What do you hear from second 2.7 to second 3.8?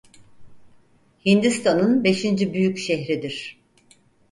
şehridir.